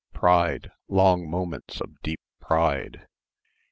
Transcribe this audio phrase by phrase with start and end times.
[0.13, 3.05] pride, long moments of deep pride....